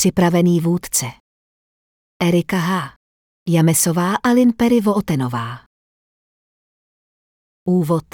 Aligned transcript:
Připravený 0.00 0.60
vůdce. 0.60 1.06
Erika 2.22 2.58
H. 2.58 2.94
Jamesová 3.48 4.14
a 4.14 4.28
Lin 4.28 4.52
Perry 4.52 4.80
Vootenová. 4.80 5.64
Úvod. 7.68 8.04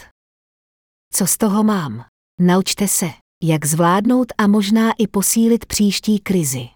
Co 1.12 1.26
z 1.26 1.36
toho 1.36 1.64
mám? 1.64 2.04
Naučte 2.40 2.88
se, 2.88 3.06
jak 3.42 3.64
zvládnout 3.64 4.32
a 4.38 4.46
možná 4.46 4.92
i 4.98 5.06
posílit 5.06 5.66
příští 5.66 6.18
krizi. 6.18 6.68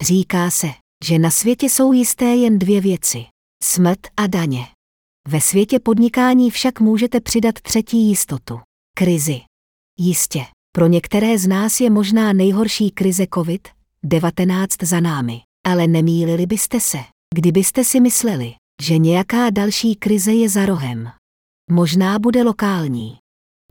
Říká 0.00 0.50
se, 0.50 0.66
že 1.04 1.18
na 1.18 1.30
světě 1.30 1.66
jsou 1.66 1.92
jisté 1.92 2.24
jen 2.24 2.58
dvě 2.58 2.80
věci. 2.80 3.24
Smrt 3.62 4.00
a 4.16 4.26
daně. 4.26 4.66
Ve 5.28 5.40
světě 5.40 5.80
podnikání 5.80 6.50
však 6.50 6.80
můžete 6.80 7.20
přidat 7.20 7.54
třetí 7.54 8.08
jistotu. 8.08 8.60
Krizi. 8.96 9.40
Jistě, 9.98 10.46
pro 10.72 10.86
některé 10.86 11.38
z 11.38 11.46
nás 11.46 11.80
je 11.80 11.90
možná 11.90 12.32
nejhorší 12.32 12.90
krize 12.90 13.24
COVID-19 13.24 14.66
za 14.82 15.00
námi, 15.00 15.40
ale 15.66 15.86
nemýlili 15.86 16.46
byste 16.46 16.80
se, 16.80 16.98
kdybyste 17.34 17.84
si 17.84 18.00
mysleli, 18.00 18.54
že 18.82 18.98
nějaká 18.98 19.50
další 19.50 19.96
krize 19.96 20.32
je 20.32 20.48
za 20.48 20.66
rohem. 20.66 21.08
Možná 21.70 22.18
bude 22.18 22.42
lokální. 22.42 23.18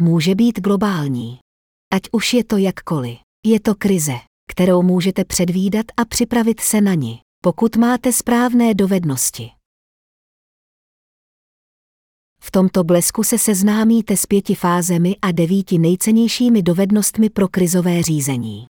Může 0.01 0.35
být 0.35 0.59
globální. 0.59 1.39
Ať 1.93 2.01
už 2.11 2.33
je 2.33 2.43
to 2.43 2.57
jakkoliv. 2.57 3.17
Je 3.45 3.59
to 3.59 3.75
krize, 3.75 4.15
kterou 4.49 4.83
můžete 4.83 5.25
předvídat 5.25 5.85
a 5.97 6.05
připravit 6.05 6.59
se 6.59 6.81
na 6.81 6.93
ní, 6.93 7.19
pokud 7.43 7.75
máte 7.75 8.11
správné 8.11 8.73
dovednosti. 8.73 9.51
V 12.43 12.51
tomto 12.51 12.83
blesku 12.83 13.23
se 13.23 13.37
seznámíte 13.37 14.17
s 14.17 14.25
pěti 14.25 14.55
fázemi 14.55 15.15
a 15.21 15.31
devíti 15.31 15.77
nejcennějšími 15.77 16.61
dovednostmi 16.63 17.29
pro 17.29 17.47
krizové 17.47 18.03
řízení. 18.03 18.65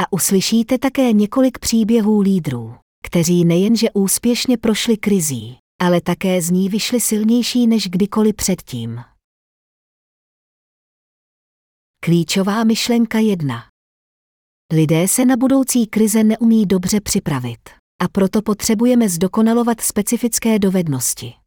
A 0.00 0.12
uslyšíte 0.12 0.78
také 0.78 1.12
několik 1.12 1.58
příběhů 1.58 2.20
lídrů, 2.20 2.74
kteří 3.04 3.44
nejenže 3.44 3.90
úspěšně 3.94 4.58
prošli 4.58 4.96
krizí, 4.96 5.58
ale 5.80 6.00
také 6.00 6.42
z 6.42 6.50
ní 6.50 6.68
vyšli 6.68 7.00
silnější 7.00 7.66
než 7.66 7.88
kdykoliv 7.88 8.34
předtím. 8.34 9.00
Klíčová 12.04 12.64
myšlenka 12.64 13.18
jedna. 13.18 13.64
Lidé 14.72 15.08
se 15.08 15.24
na 15.24 15.36
budoucí 15.36 15.86
krize 15.86 16.24
neumí 16.24 16.66
dobře 16.66 17.00
připravit 17.00 17.70
a 18.02 18.08
proto 18.08 18.42
potřebujeme 18.42 19.08
zdokonalovat 19.08 19.80
specifické 19.80 20.58
dovednosti. 20.58 21.41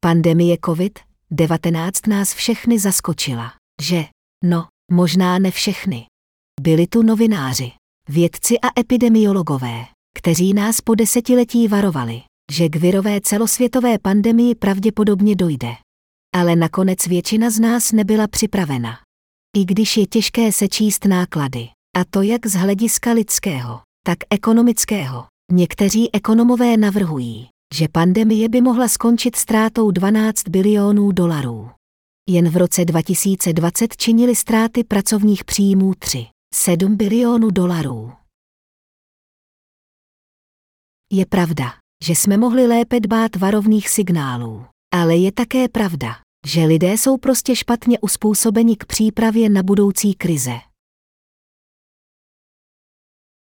Pandemie 0.00 0.56
COVID-19 0.56 2.08
nás 2.08 2.34
všechny 2.34 2.78
zaskočila, 2.78 3.52
že, 3.82 4.04
no, 4.44 4.68
možná 4.90 5.38
ne 5.38 5.50
všechny. 5.50 6.06
Byli 6.60 6.86
tu 6.86 7.02
novináři, 7.02 7.72
vědci 8.08 8.60
a 8.60 8.80
epidemiologové, 8.80 9.84
kteří 10.18 10.54
nás 10.54 10.80
po 10.80 10.94
desetiletí 10.94 11.68
varovali, 11.68 12.22
že 12.52 12.68
k 12.68 12.76
virové 12.76 13.20
celosvětové 13.20 13.98
pandemii 13.98 14.54
pravděpodobně 14.54 15.36
dojde. 15.36 15.74
Ale 16.36 16.56
nakonec 16.56 17.06
většina 17.06 17.50
z 17.50 17.60
nás 17.60 17.92
nebyla 17.92 18.28
připravena. 18.28 18.98
I 19.56 19.64
když 19.64 19.96
je 19.96 20.06
těžké 20.06 20.52
sečíst 20.52 21.04
náklady, 21.04 21.68
a 21.96 22.04
to 22.10 22.22
jak 22.22 22.46
z 22.46 22.54
hlediska 22.54 23.12
lidského, 23.12 23.80
tak 24.06 24.18
ekonomického, 24.30 25.26
někteří 25.52 26.14
ekonomové 26.14 26.76
navrhují, 26.76 27.48
že 27.74 27.88
pandemie 27.88 28.48
by 28.48 28.60
mohla 28.60 28.88
skončit 28.88 29.36
ztrátou 29.36 29.90
12 29.90 30.48
bilionů 30.48 31.12
dolarů. 31.12 31.70
Jen 32.28 32.48
v 32.48 32.56
roce 32.56 32.84
2020 32.84 33.96
činily 33.96 34.36
ztráty 34.36 34.84
pracovních 34.84 35.44
příjmů 35.44 35.90
3,7 35.92 36.96
bilionů 36.96 37.50
dolarů. 37.50 38.12
Je 41.12 41.26
pravda, 41.26 41.64
že 42.04 42.12
jsme 42.12 42.36
mohli 42.36 42.66
lépe 42.66 43.00
dbát 43.00 43.36
varovných 43.36 43.88
signálů, 43.88 44.66
ale 44.94 45.16
je 45.16 45.32
také 45.32 45.68
pravda, 45.68 46.16
že 46.46 46.64
lidé 46.64 46.92
jsou 46.92 47.16
prostě 47.16 47.56
špatně 47.56 47.98
uspůsobeni 48.00 48.76
k 48.76 48.84
přípravě 48.84 49.50
na 49.50 49.62
budoucí 49.62 50.14
krize. 50.14 50.54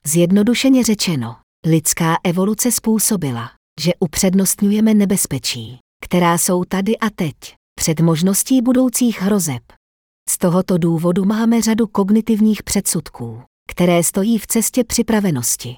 Zjednodušeně 0.07 0.85
řečeno, 0.85 1.37
lidská 1.67 2.17
evoluce 2.25 2.73
způsobila, 2.73 3.58
že 3.81 3.93
upřednostňujeme 4.01 4.95
nebezpečí, 4.95 5.79
která 6.05 6.39
jsou 6.39 6.65
tady 6.65 6.99
a 6.99 7.11
teď, 7.11 7.35
před 7.81 8.01
možností 8.01 8.63
budoucích 8.63 9.21
hrozeb. 9.21 9.63
Z 10.29 10.39
tohoto 10.39 10.79
důvodu 10.79 11.25
máme 11.25 11.63
řadu 11.63 11.87
kognitivních 11.87 12.63
předsudků, 12.63 13.43
které 13.71 14.05
stojí 14.05 14.39
v 14.39 14.47
cestě 14.47 14.85
připravenosti. 14.85 15.77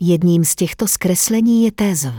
Jedním 0.00 0.44
z 0.44 0.54
těchto 0.54 0.88
zkreslení 0.88 1.64
je 1.64 1.72
tézv. 1.72 2.12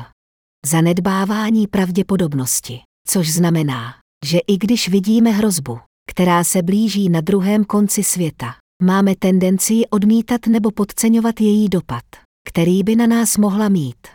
Zanedbávání 0.66 1.68
pravděpodobnosti, 1.68 2.80
což 3.08 3.32
znamená, 3.32 3.94
že 4.26 4.40
i 4.48 4.58
když 4.58 4.90
vidíme 4.90 5.30
hrozbu, 5.30 5.80
která 6.10 6.44
se 6.44 6.62
blíží 6.62 7.10
na 7.10 7.22
druhém 7.22 7.66
konci 7.66 8.04
světa, 8.04 8.56
máme 8.84 9.16
tendenci 9.16 9.82
odmítat 9.90 10.48
nebo 10.48 10.72
podceňovat 10.72 11.42
její 11.42 11.70
dopad 11.70 12.04
který 12.50 12.84
by 12.84 12.96
na 12.96 13.08
nás 13.08 13.38
mohla 13.38 13.70
mít. 13.70 14.08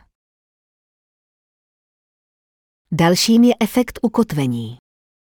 Dalším 2.93 3.45
je 3.45 3.55
efekt 3.61 3.99
ukotvení. 4.03 4.77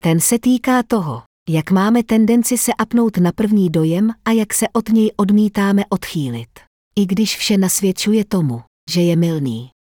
Ten 0.03 0.21
se 0.21 0.39
týká 0.39 0.83
toho, 0.83 1.23
jak 1.49 1.71
máme 1.71 2.03
tendenci 2.03 2.59
se 2.59 2.73
apnout 2.75 3.17
na 3.17 3.33
první 3.33 3.71
dojem 3.71 4.11
a 4.25 4.31
jak 4.31 4.55
se 4.55 4.67
od 4.73 4.89
něj 4.89 5.11
odmítáme 5.17 5.83
odchýlit. 5.89 6.49
I 6.97 7.07
když 7.07 7.37
vše 7.37 7.59
nasvědčuje 7.59 8.25
tomu, 8.25 8.63
že 8.91 9.01
je 9.01 9.17
milný. 9.17 9.71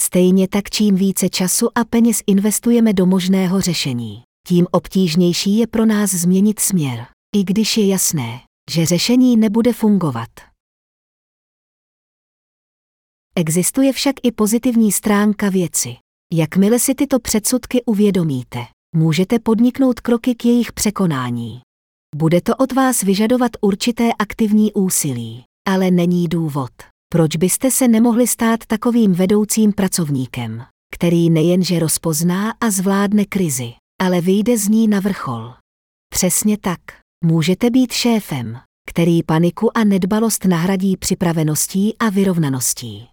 Stejně 0.00 0.48
tak 0.48 0.70
čím 0.70 0.94
více 0.94 1.28
času 1.28 1.68
a 1.78 1.84
peněz 1.84 2.22
investujeme 2.26 2.92
do 2.92 3.06
možného 3.06 3.60
řešení, 3.60 4.22
tím 4.46 4.66
obtížnější 4.70 5.58
je 5.58 5.66
pro 5.66 5.86
nás 5.86 6.10
změnit 6.10 6.60
směr, 6.60 7.06
i 7.36 7.44
když 7.44 7.76
je 7.76 7.86
jasné, 7.86 8.40
že 8.70 8.86
řešení 8.86 9.36
nebude 9.36 9.72
fungovat. 9.72 10.51
Existuje 13.36 13.92
však 13.92 14.14
i 14.22 14.32
pozitivní 14.32 14.92
stránka 14.92 15.48
věci. 15.48 15.96
Jakmile 16.32 16.78
si 16.78 16.94
tyto 16.94 17.20
předsudky 17.20 17.84
uvědomíte, 17.84 18.58
můžete 18.96 19.38
podniknout 19.38 20.00
kroky 20.00 20.34
k 20.34 20.44
jejich 20.44 20.72
překonání. 20.72 21.60
Bude 22.16 22.40
to 22.40 22.56
od 22.56 22.72
vás 22.72 23.02
vyžadovat 23.02 23.50
určité 23.60 24.10
aktivní 24.18 24.72
úsilí, 24.72 25.44
ale 25.68 25.90
není 25.90 26.28
důvod, 26.28 26.70
proč 27.12 27.36
byste 27.36 27.70
se 27.70 27.88
nemohli 27.88 28.26
stát 28.26 28.66
takovým 28.66 29.12
vedoucím 29.12 29.72
pracovníkem, 29.72 30.64
který 30.94 31.30
nejenže 31.30 31.78
rozpozná 31.78 32.54
a 32.60 32.70
zvládne 32.70 33.24
krizi, 33.24 33.72
ale 34.02 34.20
vyjde 34.20 34.58
z 34.58 34.68
ní 34.68 34.88
na 34.88 35.00
vrchol. 35.00 35.54
Přesně 36.14 36.58
tak, 36.58 36.80
můžete 37.24 37.70
být 37.70 37.92
šéfem, 37.92 38.58
který 38.88 39.22
paniku 39.22 39.78
a 39.78 39.84
nedbalost 39.84 40.44
nahradí 40.44 40.96
připraveností 40.96 41.98
a 41.98 42.10
vyrovnaností. 42.10 43.11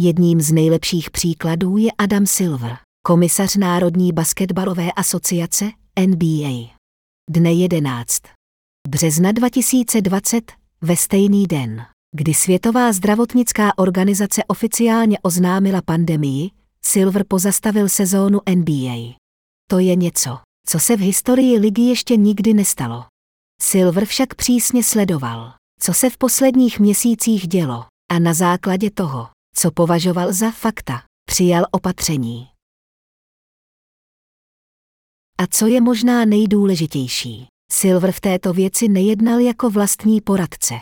Jedním 0.00 0.40
z 0.40 0.52
nejlepších 0.52 1.10
příkladů 1.10 1.76
je 1.76 1.90
Adam 1.98 2.26
Silver, 2.26 2.76
komisař 3.06 3.56
Národní 3.56 4.12
basketbalové 4.12 4.92
asociace 4.92 5.70
NBA. 6.06 6.68
Dne 7.30 7.52
11. 7.52 8.22
března 8.88 9.32
2020, 9.32 10.52
ve 10.80 10.96
stejný 10.96 11.46
den, 11.46 11.82
kdy 12.16 12.34
Světová 12.34 12.92
zdravotnická 12.92 13.78
organizace 13.78 14.44
oficiálně 14.44 15.18
oznámila 15.22 15.82
pandemii, 15.82 16.50
Silver 16.84 17.24
pozastavil 17.28 17.88
sezónu 17.88 18.40
NBA. 18.54 19.14
To 19.70 19.78
je 19.78 19.96
něco, 19.96 20.38
co 20.66 20.80
se 20.80 20.96
v 20.96 21.00
historii 21.00 21.58
ligy 21.58 21.82
ještě 21.82 22.16
nikdy 22.16 22.54
nestalo. 22.54 23.04
Silver 23.60 24.04
však 24.04 24.34
přísně 24.34 24.84
sledoval, 24.84 25.52
co 25.80 25.94
se 25.94 26.10
v 26.10 26.18
posledních 26.18 26.80
měsících 26.80 27.48
dělo, 27.48 27.84
a 28.10 28.18
na 28.18 28.34
základě 28.34 28.90
toho, 28.90 29.28
co 29.58 29.70
považoval 29.70 30.32
za 30.32 30.50
fakta, 30.50 31.02
přijal 31.28 31.64
opatření. 31.70 32.48
A 35.38 35.46
co 35.50 35.66
je 35.66 35.80
možná 35.80 36.24
nejdůležitější, 36.24 37.46
Silver 37.70 38.12
v 38.12 38.20
této 38.20 38.52
věci 38.52 38.88
nejednal 38.88 39.40
jako 39.40 39.70
vlastní 39.70 40.20
poradce. 40.20 40.74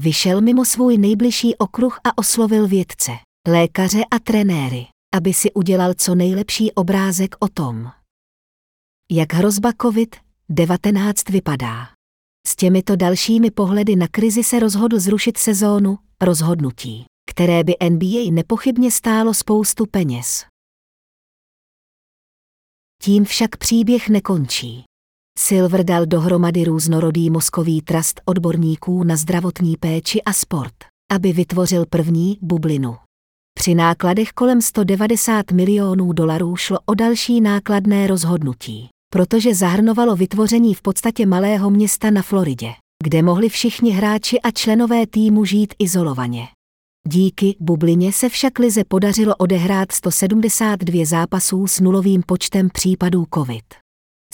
Vyšel 0.00 0.40
mimo 0.40 0.64
svůj 0.64 0.98
nejbližší 0.98 1.56
okruh 1.56 1.98
a 2.04 2.18
oslovil 2.18 2.68
vědce, 2.68 3.12
lékaře 3.48 4.02
a 4.10 4.18
trenéry, 4.18 4.86
aby 5.14 5.34
si 5.34 5.52
udělal 5.52 5.94
co 5.94 6.14
nejlepší 6.14 6.72
obrázek 6.72 7.36
o 7.40 7.48
tom, 7.48 7.90
jak 9.10 9.34
hrozba 9.34 9.70
COVID-19 9.70 11.32
vypadá. 11.32 11.88
S 12.46 12.56
těmito 12.56 12.96
dalšími 12.96 13.50
pohledy 13.50 13.96
na 13.96 14.08
krizi 14.08 14.44
se 14.44 14.58
rozhodl 14.58 15.00
zrušit 15.00 15.38
sezónu 15.38 15.98
rozhodnutí 16.22 17.06
které 17.30 17.64
by 17.64 17.74
NBA 17.90 18.30
nepochybně 18.30 18.90
stálo 18.90 19.34
spoustu 19.34 19.86
peněz. 19.86 20.44
Tím 23.02 23.24
však 23.24 23.56
příběh 23.56 24.08
nekončí. 24.08 24.84
Silver 25.38 25.84
dal 25.84 26.06
dohromady 26.06 26.64
různorodý 26.64 27.30
mozkový 27.30 27.82
trust 27.82 28.20
odborníků 28.24 29.04
na 29.04 29.16
zdravotní 29.16 29.76
péči 29.76 30.22
a 30.22 30.32
sport, 30.32 30.74
aby 31.12 31.32
vytvořil 31.32 31.86
první 31.86 32.38
bublinu. 32.42 32.96
Při 33.58 33.74
nákladech 33.74 34.32
kolem 34.32 34.62
190 34.62 35.50
milionů 35.50 36.12
dolarů 36.12 36.56
šlo 36.56 36.78
o 36.86 36.94
další 36.94 37.40
nákladné 37.40 38.06
rozhodnutí, 38.06 38.88
protože 39.12 39.54
zahrnovalo 39.54 40.16
vytvoření 40.16 40.74
v 40.74 40.82
podstatě 40.82 41.26
malého 41.26 41.70
města 41.70 42.10
na 42.10 42.22
Floridě, 42.22 42.72
kde 43.04 43.22
mohli 43.22 43.48
všichni 43.48 43.90
hráči 43.90 44.40
a 44.40 44.50
členové 44.50 45.06
týmu 45.06 45.44
žít 45.44 45.74
izolovaně. 45.78 46.48
Díky 47.08 47.56
bublině 47.60 48.12
se 48.12 48.28
však 48.28 48.58
Lize 48.58 48.84
podařilo 48.84 49.36
odehrát 49.36 49.92
172 49.92 51.04
zápasů 51.04 51.66
s 51.66 51.80
nulovým 51.80 52.22
počtem 52.26 52.68
případů 52.72 53.24
COVID. 53.34 53.64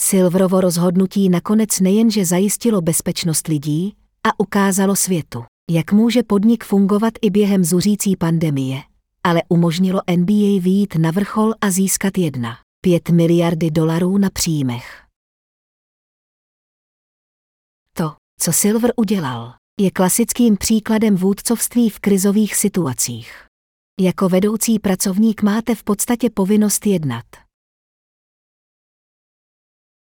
Silverovo 0.01 0.61
rozhodnutí 0.61 1.29
nakonec 1.29 1.79
nejenže 1.79 2.25
zajistilo 2.25 2.81
bezpečnost 2.81 3.47
lidí 3.47 3.95
a 4.23 4.39
ukázalo 4.39 4.95
světu, 4.95 5.43
jak 5.71 5.91
může 5.91 6.23
podnik 6.23 6.63
fungovat 6.63 7.13
i 7.21 7.29
během 7.29 7.63
zuřící 7.63 8.15
pandemie, 8.15 8.81
ale 9.23 9.41
umožnilo 9.49 10.01
NBA 10.09 10.59
výjít 10.61 10.95
na 10.95 11.11
vrchol 11.11 11.53
a 11.61 11.71
získat 11.71 12.13
1,5 12.13 13.15
miliardy 13.15 13.71
dolarů 13.71 14.17
na 14.17 14.29
příjmech. 14.29 15.03
To, 17.97 18.13
co 18.39 18.53
Silver 18.53 18.93
udělal, 18.95 19.53
je 19.79 19.91
klasickým 19.91 20.57
příkladem 20.57 21.15
vůdcovství 21.15 21.89
v 21.89 21.99
krizových 21.99 22.55
situacích. 22.55 23.47
Jako 24.01 24.29
vedoucí 24.29 24.79
pracovník 24.79 25.41
máte 25.41 25.75
v 25.75 25.83
podstatě 25.83 26.29
povinnost 26.29 26.85
jednat. 26.85 27.25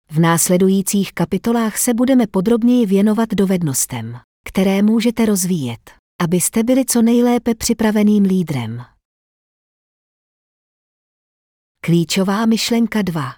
V 0.10 0.20
následujících 0.20 1.14
kapitolách 1.14 1.78
se 1.78 1.94
budeme 1.94 2.28
podrobněji 2.28 2.86
věnovat 2.86 3.30
dovednostem, 3.30 4.20
které 4.46 4.82
můžete 4.82 5.26
rozvíjet, 5.26 5.92
abyste 6.22 6.64
byli 6.64 6.86
co 6.86 7.02
nejlépe 7.02 7.56
připraveným 7.56 8.24
lídrem. 8.24 8.86
Klíčová 11.86 12.46
myšlenka 12.46 13.02
2. 13.02 13.36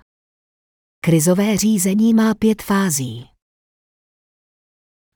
Krizové 1.05 1.57
řízení 1.57 2.13
má 2.13 2.33
pět 2.33 2.61
fází. 2.61 3.34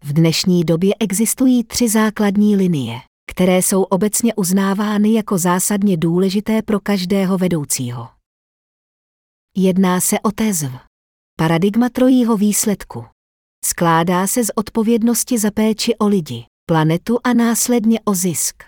V 0.04 0.14
dnešní 0.14 0.64
době 0.64 0.94
existují 1.00 1.64
tři 1.64 1.90
základní 1.90 2.56
linie, 2.56 3.00
které 3.32 3.58
jsou 3.58 3.84
obecně 3.84 4.36
uznávány 4.36 5.14
jako 5.14 5.38
zásadně 5.38 5.98
důležité 5.98 6.62
pro 6.62 6.80
každého 6.80 7.38
vedoucího. 7.38 8.10
Jedná 9.56 10.02
se 10.02 10.20
o 10.20 10.32
TEZV. 10.32 10.72
Paradigma 11.38 11.90
trojího 11.90 12.38
výsledku. 12.38 13.06
Skládá 13.66 14.28
se 14.28 14.44
z 14.44 14.50
odpovědnosti 14.56 15.38
za 15.38 15.52
péči 15.52 15.96
o 15.96 16.08
lidi, 16.08 16.46
planetu 16.66 17.18
a 17.24 17.34
následně 17.34 18.00
o 18.06 18.16
zisk. 18.16 18.64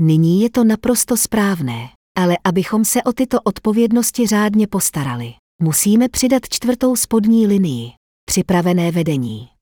Nyní 0.00 0.40
je 0.42 0.50
to 0.50 0.64
naprosto 0.64 1.16
správné, 1.16 1.88
ale 2.16 2.36
abychom 2.44 2.84
se 2.84 3.02
o 3.02 3.12
tyto 3.12 3.40
odpovědnosti 3.40 4.26
řádně 4.26 4.66
postarali, 4.66 5.34
musíme 5.62 6.08
přidat 6.08 6.42
čtvrtou 6.50 6.96
spodní 6.96 7.46
linii, 7.46 7.92
připravené 8.24 8.90
vedení. 8.92 9.55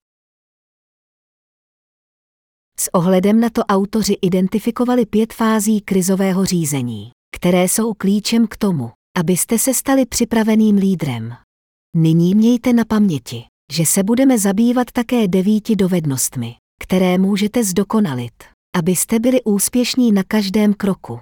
S 2.78 2.94
ohledem 2.94 3.40
na 3.40 3.50
to 3.50 3.62
autoři 3.62 4.12
identifikovali 4.22 5.06
pět 5.06 5.32
fází 5.32 5.80
krizového 5.80 6.44
řízení, 6.44 7.10
které 7.36 7.64
jsou 7.64 7.94
klíčem 7.94 8.46
k 8.46 8.56
tomu, 8.56 8.90
abyste 9.18 9.58
se 9.58 9.74
stali 9.74 10.06
připraveným 10.06 10.76
lídrem. 10.76 11.34
Nyní 11.96 12.34
mějte 12.34 12.72
na 12.72 12.84
paměti, 12.84 13.44
že 13.72 13.86
se 13.86 14.02
budeme 14.02 14.38
zabývat 14.38 14.92
také 14.92 15.28
devíti 15.28 15.76
dovednostmi, 15.76 16.54
které 16.80 17.18
můžete 17.18 17.64
zdokonalit, 17.64 18.44
abyste 18.76 19.18
byli 19.18 19.42
úspěšní 19.42 20.12
na 20.12 20.22
každém 20.28 20.74
kroku. 20.74 21.20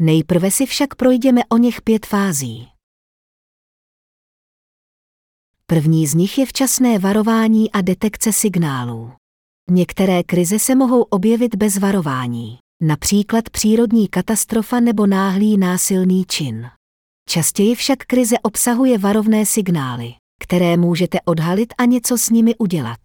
Nejprve 0.00 0.50
si 0.50 0.66
však 0.66 0.94
projdeme 0.94 1.40
o 1.48 1.56
něch 1.56 1.82
pět 1.82 2.06
fází. 2.06 2.68
První 5.66 6.06
z 6.06 6.14
nich 6.14 6.38
je 6.38 6.46
včasné 6.46 6.98
varování 6.98 7.72
a 7.72 7.80
detekce 7.80 8.32
signálů. 8.32 9.12
Některé 9.70 10.22
krize 10.22 10.58
se 10.58 10.74
mohou 10.74 11.02
objevit 11.02 11.54
bez 11.54 11.78
varování, 11.78 12.58
například 12.82 13.50
přírodní 13.50 14.08
katastrofa 14.08 14.80
nebo 14.80 15.06
náhlý 15.06 15.56
násilný 15.56 16.24
čin. 16.24 16.66
Častěji 17.28 17.74
však 17.74 17.98
krize 17.98 18.36
obsahuje 18.42 18.98
varovné 18.98 19.46
signály, 19.46 20.14
které 20.40 20.76
můžete 20.76 21.18
odhalit 21.24 21.74
a 21.78 21.84
něco 21.84 22.18
s 22.18 22.30
nimi 22.30 22.54
udělat. 22.56 22.98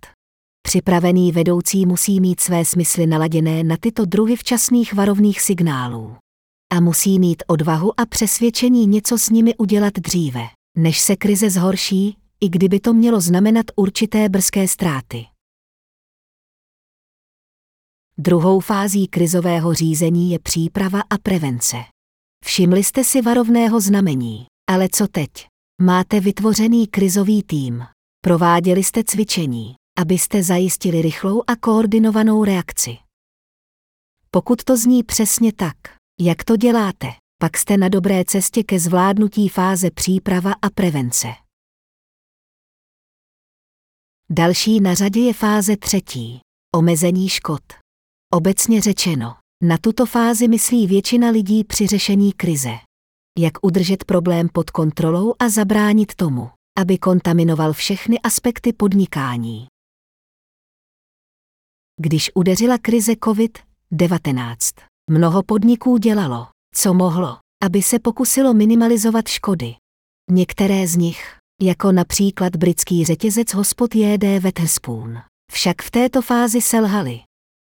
Připravený 0.62 1.32
vedoucí 1.32 1.86
musí 1.86 2.20
mít 2.20 2.40
své 2.40 2.66
smysly 2.66 3.08
naladěné 3.08 3.64
na 3.64 3.78
tyto 3.80 4.06
druhy 4.06 4.36
včasných 4.36 4.94
varovných 4.94 5.42
signálů. 5.42 6.16
A 6.74 6.80
musí 6.80 7.20
mít 7.20 7.44
odvahu 7.48 8.00
a 8.00 8.06
přesvědčení 8.06 8.88
něco 8.88 9.18
s 9.18 9.30
nimi 9.30 9.56
udělat 9.56 9.94
dříve, 9.94 10.42
než 10.78 11.00
se 11.00 11.16
krize 11.16 11.50
zhorší, 11.50 12.18
i 12.42 12.50
kdyby 12.50 12.80
to 12.80 12.94
mělo 12.94 13.22
znamenat 13.22 13.66
určité 13.76 14.30
brzké 14.30 14.68
ztráty. 14.68 15.26
Druhou 18.18 18.60
fází 18.60 19.08
krizového 19.08 19.74
řízení 19.74 20.32
je 20.32 20.40
příprava 20.40 21.02
a 21.10 21.18
prevence. 21.18 21.78
Všimli 22.46 22.84
jste 22.84 23.04
si 23.04 23.22
varovného 23.22 23.82
znamení, 23.82 24.46
ale 24.70 24.88
co 24.92 25.08
teď? 25.08 25.30
Máte 25.82 26.20
vytvořený 26.20 26.88
krizový 26.88 27.44
tým. 27.44 27.84
Prováděli 28.22 28.84
jste 28.84 29.04
cvičení, 29.04 29.76
abyste 30.00 30.44
zajistili 30.44 31.02
rychlou 31.02 31.44
a 31.48 31.56
koordinovanou 31.56 32.44
reakci. 32.44 32.98
Pokud 34.32 34.64
to 34.64 34.78
zní 34.78 35.04
přesně 35.04 35.54
tak, 35.54 35.78
jak 36.20 36.44
to 36.44 36.58
děláte, 36.58 37.08
pak 37.38 37.58
jste 37.58 37.78
na 37.78 37.90
dobré 37.90 38.26
cestě 38.26 38.64
ke 38.64 38.80
zvládnutí 38.80 39.50
fáze 39.50 39.92
příprava 39.92 40.54
a 40.62 40.70
prevence. 40.70 41.28
Další 44.30 44.80
na 44.80 44.94
řadě 44.94 45.20
je 45.20 45.34
fáze 45.34 45.78
třetí. 45.78 46.40
Omezení 46.76 47.30
škod. 47.30 47.83
Obecně 48.34 48.82
řečeno, 48.82 49.36
na 49.64 49.78
tuto 49.78 50.06
fázi 50.06 50.48
myslí 50.48 50.88
většina 50.88 51.30
lidí 51.30 51.64
při 51.64 51.88
řešení 51.88 52.34
krize. 52.34 52.70
Jak 53.40 53.54
udržet 53.62 54.04
problém 54.04 54.50
pod 54.54 54.72
kontrolou 54.72 55.34
a 55.40 55.50
zabránit 55.50 56.16
tomu, 56.16 56.50
aby 56.80 56.98
kontaminoval 56.98 57.74
všechny 57.74 58.20
aspekty 58.20 58.74
podnikání. 58.74 59.68
Když 62.02 62.32
udeřila 62.36 62.78
krize 62.78 63.12
COVID-19, 63.12 64.56
mnoho 65.10 65.44
podniků 65.44 65.98
dělalo, 65.98 66.48
co 66.76 66.94
mohlo, 66.94 67.38
aby 67.64 67.82
se 67.82 68.00
pokusilo 68.00 68.54
minimalizovat 68.54 69.28
škody. 69.28 69.76
Některé 70.32 70.88
z 70.88 70.96
nich, 70.96 71.38
jako 71.62 71.92
například 71.92 72.56
britský 72.56 73.06
řetězec 73.06 73.54
hospod 73.54 73.96
J.D. 73.96 74.40
Wetherspoon, 74.40 75.22
však 75.52 75.82
v 75.82 75.92
této 75.92 76.22
fázi 76.22 76.62
selhali. 76.62 77.20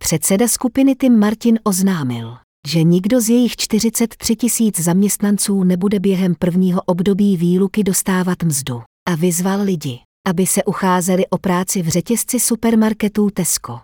Předseda 0.08 0.48
skupiny 0.48 0.96
Tim 0.96 1.20
Martin 1.20 1.60
oznámil, 1.64 2.38
že 2.68 2.84
nikdo 2.84 3.22
z 3.22 3.30
jejich 3.30 3.56
43 3.56 4.36
tisíc 4.36 4.80
zaměstnanců 4.80 5.64
nebude 5.64 6.00
během 6.00 6.36
prvního 6.36 6.82
období 6.82 7.38
výluky 7.38 7.84
dostávat 7.84 8.44
mzdu 8.44 8.82
a 9.10 9.16
vyzval 9.16 9.62
lidi, 9.62 10.00
aby 10.28 10.48
se 10.48 10.64
ucházeli 10.64 11.28
o 11.28 11.38
práci 11.38 11.82
v 11.82 11.88
řetězci 11.88 12.40
supermarketů 12.40 13.30
Tesco. 13.30 13.80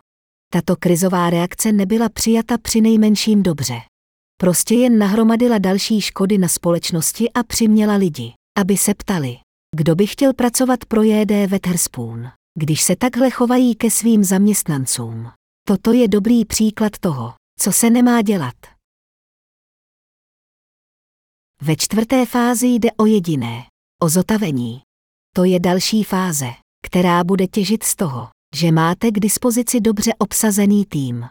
Tato 0.53 0.75
krizová 0.75 1.29
reakce 1.29 1.71
nebyla 1.71 2.09
přijata 2.09 2.57
při 2.57 2.81
nejmenším 2.81 3.43
dobře. 3.43 3.75
Prostě 4.37 4.75
jen 4.75 4.97
nahromadila 4.97 5.57
další 5.57 6.01
škody 6.01 6.37
na 6.37 6.47
společnosti 6.47 7.31
a 7.31 7.43
přiměla 7.43 7.95
lidi, 7.95 8.33
aby 8.59 8.77
se 8.77 8.93
ptali, 8.93 9.37
kdo 9.75 9.95
by 9.95 10.07
chtěl 10.07 10.33
pracovat 10.33 10.85
pro 10.85 11.03
J.D. 11.03 11.47
Wetherspoon, 11.47 12.27
když 12.59 12.81
se 12.81 12.95
takhle 12.95 13.29
chovají 13.29 13.75
ke 13.75 13.91
svým 13.91 14.23
zaměstnancům. 14.23 15.27
Toto 15.65 15.93
je 15.93 16.07
dobrý 16.07 16.45
příklad 16.45 16.91
toho, 16.99 17.33
co 17.59 17.71
se 17.71 17.89
nemá 17.89 18.21
dělat. 18.21 18.53
Ve 21.61 21.75
čtvrté 21.75 22.25
fázi 22.25 22.67
jde 22.67 22.91
o 22.91 23.05
jediné, 23.05 23.63
o 24.01 24.09
zotavení. 24.09 24.81
To 25.35 25.43
je 25.43 25.59
další 25.59 26.03
fáze, 26.03 26.47
která 26.85 27.23
bude 27.23 27.47
těžit 27.47 27.83
z 27.83 27.95
toho, 27.95 28.27
že 28.55 28.71
máte 28.71 29.11
k 29.11 29.19
dispozici 29.19 29.81
dobře 29.81 30.11
obsazený 30.17 30.85
tým. 30.85 31.25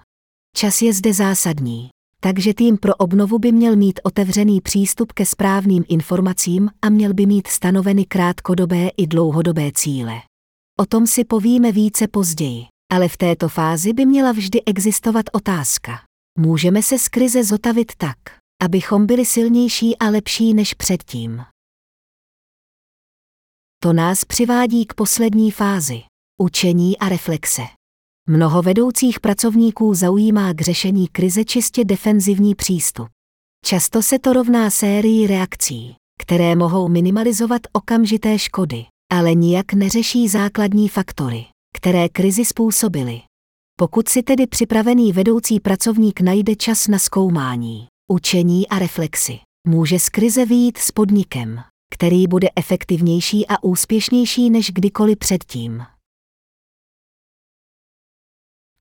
Čas 0.57 0.83
je 0.83 0.93
zde 0.93 1.15
zásadní, 1.15 1.91
takže 2.21 2.55
tým 2.55 2.79
pro 2.79 2.95
obnovu 2.95 3.39
by 3.39 3.53
měl 3.53 3.77
mít 3.77 4.01
otevřený 4.03 4.61
přístup 4.61 5.13
ke 5.13 5.27
správným 5.27 5.85
informacím 5.89 6.71
a 6.83 6.89
měl 6.89 7.15
by 7.15 7.27
mít 7.27 7.47
stanoveny 7.47 8.05
krátkodobé 8.05 8.89
i 8.97 9.07
dlouhodobé 9.07 9.73
cíle. 9.75 10.23
O 10.81 10.87
tom 10.87 11.07
si 11.07 11.25
povíme 11.25 11.73
více 11.73 12.09
později 12.09 12.72
ale 12.93 13.09
v 13.09 13.17
této 13.17 13.49
fázi 13.49 13.93
by 13.93 14.07
měla 14.07 14.33
vždy 14.33 14.65
existovat 14.65 15.27
otázka. 15.33 16.01
Můžeme 16.39 16.83
se 16.83 16.99
z 16.99 17.09
krize 17.09 17.45
zotavit 17.45 17.93
tak, 17.97 18.19
abychom 18.63 19.07
byli 19.07 19.25
silnější 19.25 19.99
a 19.99 20.09
lepší 20.09 20.55
než 20.55 20.75
předtím. 20.75 21.45
To 23.83 23.93
nás 23.93 24.25
přivádí 24.25 24.87
k 24.87 24.95
poslední 24.95 25.51
fázi 25.51 26.03
učení 26.41 26.99
a 26.99 27.09
reflexe. 27.09 27.63
Mnoho 28.29 28.63
vedoucích 28.63 29.21
pracovníků 29.21 29.95
zaujímá 29.95 30.53
k 30.53 30.61
řešení 30.61 31.09
krize 31.09 31.45
čistě 31.45 31.85
defenzivní 31.85 32.55
přístup. 32.55 33.09
Často 33.65 34.03
se 34.03 34.19
to 34.19 34.33
rovná 34.33 34.71
sérii 34.71 35.27
reakcí, 35.27 35.97
které 36.21 36.57
mohou 36.57 36.89
minimalizovat 36.89 37.61
okamžité 37.73 38.39
škody, 38.39 38.85
ale 39.13 39.35
nijak 39.35 39.73
neřeší 39.73 40.29
základní 40.29 40.89
faktory, 40.89 41.47
které 41.77 42.09
krizi 42.09 42.45
způsobily. 42.45 43.21
Pokud 43.77 44.09
si 44.09 44.23
tedy 44.23 44.47
připravený 44.47 45.13
vedoucí 45.13 45.61
pracovník 45.61 46.21
najde 46.21 46.57
čas 46.57 46.89
na 46.89 46.99
zkoumání, 46.99 47.87
učení 48.13 48.69
a 48.69 48.79
reflexy, 48.79 49.39
může 49.67 49.99
z 49.99 50.09
krize 50.09 50.47
vyjít 50.47 50.79
s 50.79 50.91
podnikem, 50.91 51.61
který 51.95 52.27
bude 52.27 52.49
efektivnější 52.57 53.49
a 53.49 53.63
úspěšnější 53.63 54.51
než 54.51 54.71
kdykoliv 54.71 55.19
předtím. 55.19 55.83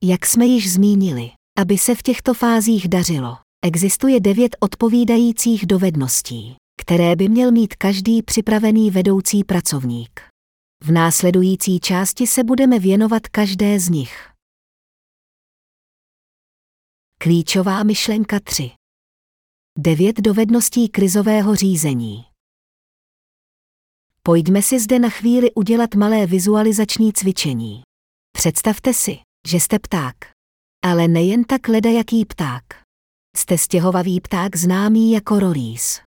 Jak 0.04 0.26
jsme 0.26 0.46
již 0.46 0.74
zmínili, 0.74 1.32
aby 1.60 1.78
se 1.78 1.96
v 1.96 2.02
těchto 2.02 2.34
fázích 2.34 2.88
dařilo, 2.88 3.38
existuje 3.66 4.20
devět 4.20 4.56
odpovídajících 4.60 5.66
dovedností, 5.66 6.56
které 6.82 7.16
by 7.16 7.30
měl 7.30 7.52
mít 7.52 7.76
každý 7.76 8.22
připravený 8.24 8.92
vedoucí 8.92 9.44
pracovník. 9.44 10.31
V 10.84 10.92
následující 10.92 11.80
části 11.80 12.28
se 12.28 12.44
budeme 12.44 12.80
věnovat 12.80 13.28
každé 13.28 13.80
z 13.80 13.90
nich. 13.90 14.30
Klíčová 17.18 17.84
myšlenka 17.84 18.40
3. 18.40 18.72
Devět 19.78 20.16
dovedností 20.18 20.90
krizového 20.90 21.56
řízení. 21.56 22.26
Pojďme 24.24 24.62
si 24.62 24.80
zde 24.80 25.00
na 25.00 25.10
chvíli 25.10 25.52
udělat 25.52 25.96
malé 25.96 26.26
vizualizační 26.26 27.14
cvičení. 27.14 27.84
Představte 28.32 28.94
si, 28.94 29.20
že 29.48 29.58
jste 29.60 29.80
pták. 29.80 30.16
Ale 30.84 31.08
nejen 31.08 31.44
tak 31.44 31.68
ledajaký 31.68 32.26
pták. 32.26 32.64
Jste 33.36 33.58
stěhovavý 33.58 34.22
pták 34.22 34.56
známý 34.56 35.12
jako 35.12 35.40
rorís. 35.40 36.02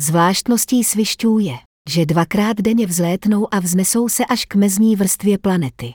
Zvláštností 0.00 0.84
svišťů 0.84 1.38
je, 1.38 1.58
že 1.88 2.06
dvakrát 2.06 2.56
denně 2.56 2.86
vzlétnou 2.86 3.54
a 3.54 3.60
vznesou 3.60 4.08
se 4.08 4.26
až 4.26 4.44
k 4.44 4.54
mezní 4.54 4.96
vrstvě 4.96 5.38
planety. 5.38 5.94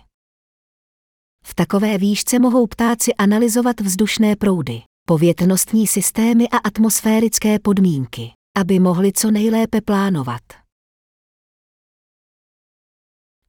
V 1.44 1.56
takové 1.56 1.98
výšce 1.98 2.40
mohou 2.40 2.68
ptáci 2.68 3.14
analyzovat 3.14 3.82
vzdušné 3.82 4.36
proudy, 4.36 4.82
povětrnostní 5.08 5.88
systémy 5.88 6.50
a 6.50 6.58
atmosférické 6.58 7.60
podmínky, 7.60 8.32
aby 8.58 8.80
mohli 8.80 9.12
co 9.12 9.32
nejlépe 9.32 9.82
plánovat. 9.82 10.42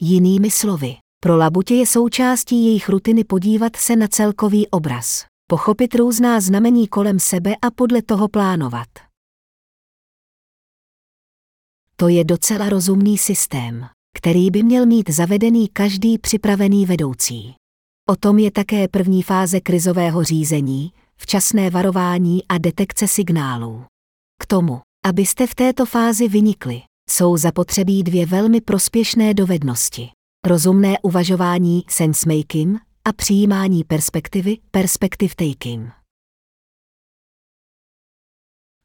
Jinými 0.01 0.51
slovy, 0.51 0.97
pro 1.23 1.37
labutě 1.37 1.75
je 1.75 1.87
součástí 1.87 2.65
jejich 2.65 2.89
rutiny 2.89 3.25
podívat 3.25 3.77
se 3.77 3.97
na 3.97 4.09
celkový 4.09 4.69
obraz, 4.69 5.27
pochopit 5.47 5.95
různá 5.95 6.41
znamení 6.41 6.89
kolem 6.89 7.19
sebe 7.19 7.55
a 7.63 7.71
podle 7.71 8.03
toho 8.03 8.29
plánovat. 8.29 9.10
To 12.01 12.09
je 12.09 12.25
docela 12.25 12.69
rozumný 12.69 13.19
systém, 13.19 13.87
který 14.17 14.51
by 14.51 14.63
měl 14.63 14.87
mít 14.87 15.11
zavedený 15.11 15.69
každý 15.69 16.19
připravený 16.19 16.87
vedoucí. 16.87 17.55
O 18.11 18.17
tom 18.17 18.39
je 18.39 18.51
také 18.51 18.89
první 18.89 19.23
fáze 19.23 19.61
krizového 19.61 20.25
řízení, 20.25 20.93
včasné 21.17 21.71
varování 21.71 22.47
a 22.49 22.59
detekce 22.59 23.09
signálů. 23.09 23.85
K 24.43 24.47
tomu, 24.47 24.81
abyste 25.05 25.47
v 25.47 25.55
této 25.55 25.87
fázi 25.87 26.29
vynikli, 26.29 26.83
jsou 27.11 27.37
zapotřebí 27.37 28.03
dvě 28.03 28.27
velmi 28.27 28.61
prospěšné 28.61 29.35
dovednosti. 29.35 30.09
Rozumné 30.47 30.95
uvažování 31.03 31.83
sense-making 31.89 32.79
a 33.05 33.13
přijímání 33.13 33.85
perspektivy 33.85 34.57
perspective 34.71 35.35
taking. 35.35 36.00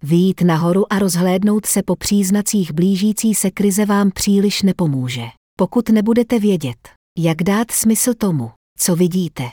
Výjít 0.05 0.41
nahoru 0.41 0.93
a 0.93 0.99
rozhlédnout 0.99 1.65
se 1.65 1.83
po 1.83 1.95
příznacích 1.95 2.71
blížící 2.73 3.35
se 3.35 3.51
krize 3.51 3.85
vám 3.85 4.11
příliš 4.11 4.61
nepomůže, 4.61 5.23
pokud 5.57 5.89
nebudete 5.89 6.39
vědět, 6.39 6.89
jak 7.17 7.43
dát 7.43 7.71
smysl 7.71 8.13
tomu, 8.13 8.51
co 8.77 8.95
vidíte. 8.95 9.43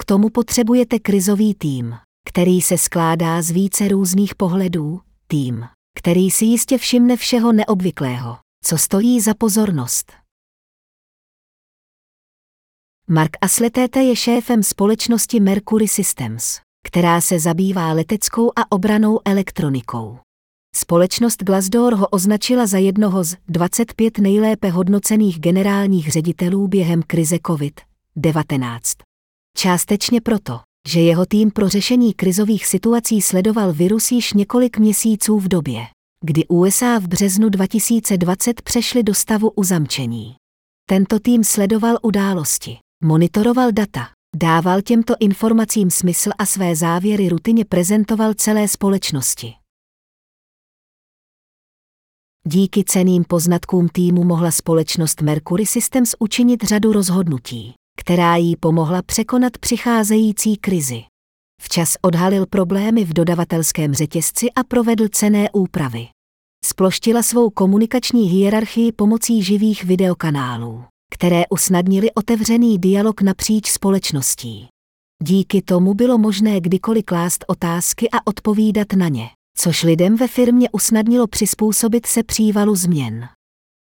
K 0.00 0.04
tomu 0.04 0.30
potřebujete 0.30 0.98
krizový 0.98 1.54
tým, 1.54 1.96
který 2.28 2.62
se 2.62 2.78
skládá 2.78 3.42
z 3.42 3.50
více 3.50 3.88
různých 3.88 4.34
pohledů, 4.34 5.00
tým, 5.26 5.64
který 5.98 6.30
si 6.30 6.44
jistě 6.44 6.78
všimne 6.78 7.16
všeho 7.16 7.52
neobvyklého, 7.52 8.38
co 8.64 8.78
stojí 8.78 9.20
za 9.20 9.34
pozornost. 9.34 10.12
Mark 13.08 13.30
Asletete 13.40 14.02
je 14.02 14.16
šéfem 14.16 14.62
společnosti 14.62 15.40
Mercury 15.40 15.88
Systems, 15.88 16.65
která 16.86 17.20
se 17.20 17.38
zabývá 17.38 17.92
leteckou 17.92 18.52
a 18.56 18.72
obranou 18.72 19.20
elektronikou. 19.24 20.18
Společnost 20.76 21.42
Glassdoor 21.42 21.94
ho 21.94 22.08
označila 22.08 22.66
za 22.66 22.78
jednoho 22.78 23.24
z 23.24 23.36
25 23.48 24.18
nejlépe 24.18 24.70
hodnocených 24.70 25.38
generálních 25.40 26.12
ředitelů 26.12 26.68
během 26.68 27.02
krize 27.02 27.36
COVID-19. 27.36 28.80
Částečně 29.56 30.20
proto, 30.20 30.60
že 30.88 31.00
jeho 31.00 31.26
tým 31.26 31.50
pro 31.50 31.68
řešení 31.68 32.14
krizových 32.14 32.66
situací 32.66 33.22
sledoval 33.22 33.72
virus 33.72 34.12
již 34.12 34.32
několik 34.32 34.78
měsíců 34.78 35.38
v 35.38 35.48
době, 35.48 35.80
kdy 36.20 36.46
USA 36.46 36.98
v 36.98 37.08
březnu 37.08 37.48
2020 37.48 38.62
přešly 38.62 39.02
do 39.02 39.14
stavu 39.14 39.50
uzamčení. 39.50 40.34
Tento 40.88 41.18
tým 41.18 41.44
sledoval 41.44 41.98
události, 42.02 42.78
monitoroval 43.02 43.72
data, 43.72 44.15
dával 44.38 44.82
těmto 44.82 45.14
informacím 45.20 45.90
smysl 45.90 46.30
a 46.38 46.46
své 46.46 46.76
závěry 46.76 47.28
rutině 47.28 47.64
prezentoval 47.64 48.34
celé 48.34 48.68
společnosti. 48.68 49.54
Díky 52.46 52.84
ceným 52.84 53.24
poznatkům 53.24 53.88
týmu 53.88 54.24
mohla 54.24 54.50
společnost 54.50 55.22
Mercury 55.22 55.66
Systems 55.66 56.14
učinit 56.18 56.62
řadu 56.62 56.92
rozhodnutí, 56.92 57.74
která 58.00 58.36
jí 58.36 58.56
pomohla 58.56 59.02
překonat 59.02 59.58
přicházející 59.58 60.56
krizi. 60.56 61.02
Včas 61.62 61.96
odhalil 62.02 62.46
problémy 62.46 63.04
v 63.04 63.12
dodavatelském 63.12 63.94
řetězci 63.94 64.52
a 64.52 64.64
provedl 64.64 65.08
cené 65.08 65.50
úpravy. 65.52 66.08
Sploštila 66.64 67.22
svou 67.22 67.50
komunikační 67.50 68.28
hierarchii 68.28 68.92
pomocí 68.92 69.42
živých 69.42 69.84
videokanálů, 69.84 70.84
které 71.10 71.42
usnadnili 71.50 72.12
otevřený 72.12 72.78
dialog 72.78 73.22
napříč 73.22 73.70
společností. 73.70 74.68
Díky 75.22 75.62
tomu 75.62 75.94
bylo 75.94 76.18
možné 76.18 76.60
kdykoliv 76.60 77.04
klást 77.04 77.44
otázky 77.48 78.08
a 78.10 78.26
odpovídat 78.26 78.92
na 78.92 79.08
ně, 79.08 79.28
což 79.56 79.82
lidem 79.82 80.16
ve 80.16 80.28
firmě 80.28 80.68
usnadnilo 80.72 81.26
přizpůsobit 81.26 82.06
se 82.06 82.22
přívalu 82.22 82.76
změn. 82.76 83.28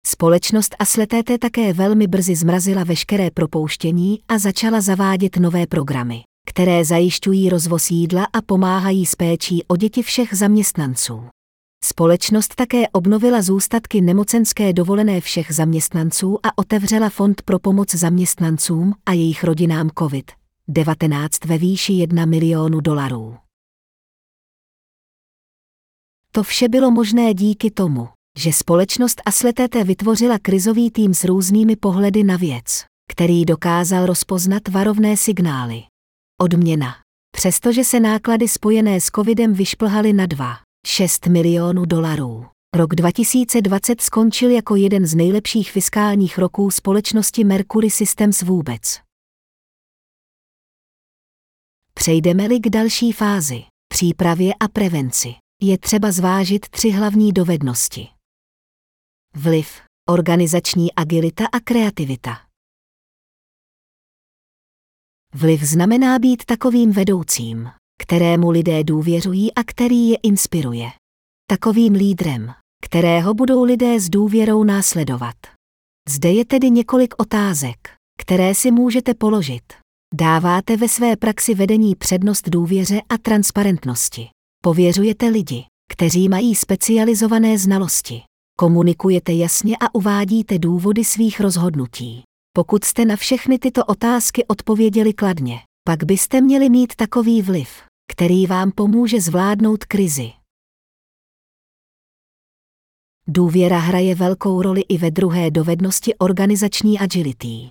Společnost 0.08 0.75
Asletete 0.79 1.38
také 1.38 1.74
velmi 1.74 2.08
brzy 2.08 2.36
zmrazila 2.36 2.84
veškeré 2.84 3.32
propouštění 3.32 4.20
a 4.27 4.38
začala 4.38 4.82
zavádět 4.82 5.38
nové 5.38 5.67
programy, 5.67 6.22
které 6.48 6.86
zajišťují 6.86 7.50
rozvoz 7.50 7.91
jídla 7.91 8.27
a 8.34 8.41
pomáhají 8.41 9.05
s 9.05 9.15
péčí 9.15 9.63
o 9.67 9.77
děti 9.77 10.03
všech 10.03 10.34
zaměstnanců. 10.34 11.24
Společnost 11.87 12.55
také 12.55 12.89
obnovila 12.89 13.41
zůstatky 13.41 14.01
nemocenské 14.01 14.73
dovolené 14.73 15.21
všech 15.21 15.51
zaměstnanců 15.51 16.39
a 16.43 16.57
otevřela 16.57 17.09
fond 17.09 17.41
pro 17.41 17.59
pomoc 17.59 17.95
zaměstnancům 17.95 18.93
a 19.05 19.11
jejich 19.13 19.43
rodinám 19.43 19.87
COVID-19 19.87 21.47
ve 21.47 21.57
výši 21.57 21.93
1 21.93 22.25
milionu 22.25 22.81
dolarů. 22.81 23.37
To 26.31 26.43
vše 26.43 26.69
bylo 26.69 26.91
možné 26.91 27.33
díky 27.33 27.71
tomu, 27.71 28.09
že 28.37 28.53
společnost 28.53 29.21
Asletete 29.25 29.83
vytvořila 29.83 30.39
krizový 30.39 30.91
tým 30.91 31.13
s 31.13 31.23
různými 31.23 31.75
pohledy 31.75 32.23
na 32.23 32.37
věc, 32.37 32.85
který 33.11 33.45
dokázal 33.45 34.05
rozpoznat 34.05 34.67
varovné 34.67 35.17
signály. 35.17 35.83
Odměna. 36.41 36.95
Přestože 37.31 37.83
se 37.83 37.99
náklady 37.99 38.47
spojené 38.47 39.01
s 39.01 39.05
covidem 39.05 39.53
vyšplhaly 39.53 40.13
na 40.13 40.25
2,6 40.85 41.31
milionů 41.31 41.85
dolarů. 41.85 42.45
Rok 42.75 42.95
2020 42.95 44.01
skončil 44.01 44.51
jako 44.51 44.75
jeden 44.75 45.05
z 45.05 45.15
nejlepších 45.15 45.71
fiskálních 45.71 46.37
roků 46.37 46.71
společnosti 46.71 47.43
Mercury 47.43 47.89
Systems 47.89 48.41
vůbec. 48.41 48.81
Přejdeme-li 51.93 52.59
k 52.59 52.69
další 52.69 53.11
fázi, 53.11 53.63
přípravě 53.87 54.53
a 54.59 54.67
prevenci, 54.67 55.33
je 55.61 55.77
třeba 55.77 56.11
zvážit 56.11 56.69
tři 56.69 56.89
hlavní 56.89 57.31
dovednosti. 57.31 58.07
Vliv, 59.35 59.81
organizační 60.09 60.93
agilita 60.93 61.45
a 61.51 61.59
kreativita. 61.59 62.47
Vliv 65.33 65.61
znamená 65.61 66.19
být 66.19 66.45
takovým 66.45 66.91
vedoucím, 66.91 67.69
kterému 68.01 68.49
lidé 68.49 68.83
důvěřují 68.83 69.53
a 69.53 69.63
který 69.63 70.09
je 70.09 70.17
inspiruje. 70.23 70.89
Takovým 71.47 71.93
lídrem, 71.93 72.53
kterého 72.83 73.33
budou 73.33 73.63
lidé 73.63 73.99
s 73.99 74.09
důvěrou 74.09 74.63
následovat. 74.63 75.35
Zde 76.09 76.31
je 76.31 76.45
tedy 76.45 76.69
několik 76.69 77.13
otázek, 77.17 77.77
které 78.19 78.55
si 78.55 78.71
můžete 78.71 79.13
položit. 79.13 79.73
Dáváte 80.13 80.77
ve 80.77 80.89
své 80.89 81.15
praxi 81.15 81.53
vedení 81.55 81.95
přednost 81.95 82.49
důvěře 82.49 83.01
a 83.09 83.17
transparentnosti. 83.17 84.27
Pověřujete 84.63 85.27
lidi, 85.27 85.65
kteří 85.91 86.29
mají 86.29 86.55
specializované 86.55 87.57
znalosti. 87.57 88.21
Komunikujete 88.57 89.33
jasně 89.33 89.77
a 89.77 89.95
uvádíte 89.95 90.59
důvody 90.59 91.03
svých 91.03 91.39
rozhodnutí. 91.39 92.23
Pokud 92.53 92.83
jste 92.83 93.05
na 93.05 93.15
všechny 93.15 93.59
tyto 93.59 93.85
otázky 93.85 94.45
odpověděli 94.45 95.13
kladně, 95.13 95.59
pak 95.87 96.03
byste 96.03 96.41
měli 96.41 96.69
mít 96.69 96.95
takový 96.95 97.41
vliv, 97.41 97.69
který 98.11 98.47
vám 98.47 98.71
pomůže 98.71 99.21
zvládnout 99.21 99.85
krizi. 99.85 100.31
Důvěra 103.27 103.79
hraje 103.79 104.15
velkou 104.15 104.61
roli 104.61 104.81
i 104.81 104.97
ve 104.97 105.11
druhé 105.11 105.51
dovednosti 105.51 106.15
organizační 106.15 106.99
agility. 106.99 107.69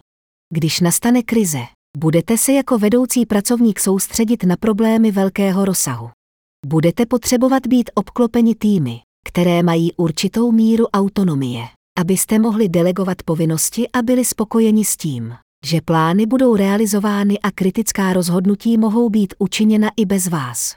Když 0.52 0.80
nastane 0.80 1.22
krize, 1.22 1.58
budete 1.96 2.38
se 2.38 2.52
jako 2.52 2.78
vedoucí 2.78 3.26
pracovník 3.26 3.80
soustředit 3.80 4.44
na 4.44 4.56
problémy 4.56 5.10
velkého 5.10 5.64
rozsahu. 5.64 6.10
Budete 6.66 7.06
potřebovat 7.06 7.66
být 7.66 7.90
obklopeni 7.94 8.54
týmy, 8.54 9.00
které 9.28 9.62
mají 9.62 9.92
určitou 9.92 10.52
míru 10.52 10.86
autonomie, 10.86 11.64
abyste 11.98 12.38
mohli 12.38 12.68
delegovat 12.68 13.22
povinnosti 13.22 13.88
a 13.88 14.02
byli 14.02 14.24
spokojeni 14.24 14.84
s 14.84 14.96
tím, 14.96 15.34
že 15.64 15.80
plány 15.80 16.26
budou 16.26 16.56
realizovány 16.56 17.38
a 17.38 17.50
kritická 17.50 18.12
rozhodnutí 18.12 18.78
mohou 18.78 19.10
být 19.10 19.34
učiněna 19.38 19.90
i 19.96 20.04
bez 20.06 20.26
vás. 20.26 20.76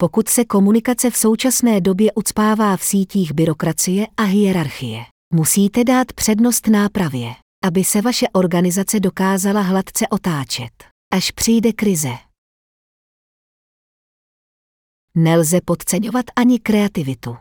Pokud 0.00 0.28
se 0.28 0.44
komunikace 0.44 1.10
v 1.10 1.16
současné 1.16 1.80
době 1.80 2.12
ucpává 2.12 2.76
v 2.76 2.84
sítích 2.84 3.32
byrokracie 3.32 4.06
a 4.16 4.22
hierarchie, 4.22 5.04
musíte 5.34 5.84
dát 5.84 6.12
přednost 6.12 6.68
nápravě, 6.68 7.34
aby 7.64 7.84
se 7.84 8.00
vaše 8.00 8.26
organizace 8.28 9.00
dokázala 9.00 9.60
hladce 9.60 10.08
otáčet, 10.08 10.84
až 11.12 11.30
přijde 11.30 11.72
krize. 11.72 12.12
Nelze 15.16 15.60
podceňovat 15.64 16.24
ani 16.36 16.58
kreativitu. 16.58 17.36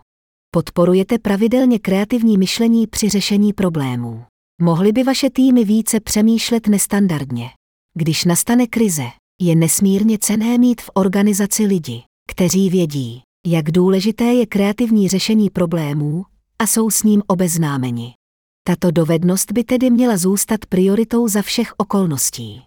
Podporujete 0.52 1.20
pravidelně 1.20 1.80
kreativní 1.80 2.38
myšlení 2.38 2.88
při 2.88 3.10
řešení 3.10 3.54
problémů. 3.54 4.26
Mohly 4.64 4.92
by 4.92 5.04
vaše 5.04 5.30
týmy 5.30 5.64
více 5.64 6.00
přemýšlet 6.00 6.68
nestandardně. 6.68 7.50
Když 7.94 8.26
nastane 8.26 8.68
krize, 8.68 9.04
je 9.42 9.56
nesmírně 9.56 10.18
cené 10.20 10.58
mít 10.58 10.82
v 10.82 10.90
organizaci 10.94 11.66
lidi, 11.66 12.04
kteří 12.30 12.70
vědí, 12.70 13.22
jak 13.48 13.72
důležité 13.72 14.24
je 14.24 14.46
kreativní 14.46 15.10
řešení 15.10 15.50
problémů 15.50 16.26
a 16.60 16.68
jsou 16.68 16.90
s 16.90 17.04
ním 17.04 17.24
obeznámeni. 17.28 18.14
Tato 18.68 18.92
dovednost 18.92 19.52
by 19.52 19.64
tedy 19.64 19.90
měla 19.90 20.18
zůstat 20.18 20.66
prioritou 20.66 21.28
za 21.28 21.42
všech 21.42 21.74
okolností. 21.78 22.62